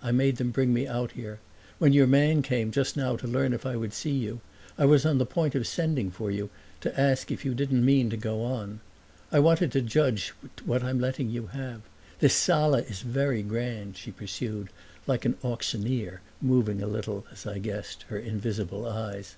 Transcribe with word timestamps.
I 0.00 0.12
made 0.12 0.36
them 0.36 0.52
bring 0.52 0.72
me 0.72 0.86
out 0.86 1.10
here. 1.10 1.40
When 1.80 1.92
your 1.92 2.06
man 2.06 2.40
came, 2.42 2.70
just 2.70 2.96
now, 2.96 3.16
to 3.16 3.26
learn 3.26 3.52
if 3.52 3.66
I 3.66 3.74
would 3.74 3.92
see 3.92 4.12
you, 4.12 4.40
I 4.78 4.84
was 4.84 5.04
on 5.04 5.18
the 5.18 5.26
point 5.26 5.56
of 5.56 5.66
sending 5.66 6.08
for 6.08 6.30
you, 6.30 6.50
to 6.82 7.00
ask 7.00 7.32
if 7.32 7.44
you 7.44 7.52
didn't 7.52 7.84
mean 7.84 8.08
to 8.10 8.16
go 8.16 8.44
on. 8.44 8.78
I 9.32 9.40
wanted 9.40 9.72
to 9.72 9.82
judge 9.82 10.34
what 10.64 10.84
I'm 10.84 11.00
letting 11.00 11.30
you 11.30 11.48
have. 11.48 11.80
This 12.20 12.34
sala 12.34 12.82
is 12.82 13.00
very 13.00 13.42
grand," 13.42 13.96
she 13.96 14.12
pursued, 14.12 14.68
like 15.08 15.24
an 15.24 15.36
auctioneer, 15.42 16.20
moving 16.40 16.80
a 16.80 16.86
little, 16.86 17.26
as 17.32 17.44
I 17.44 17.58
guessed, 17.58 18.04
her 18.06 18.18
invisible 18.20 18.86
eyes. 18.86 19.34